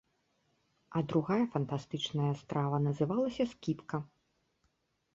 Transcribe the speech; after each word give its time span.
А 0.95 1.03
другая 1.11 1.37
фантастычная 1.57 2.33
страва 2.41 2.77
называлася 2.89 3.43
скібка. 3.55 3.97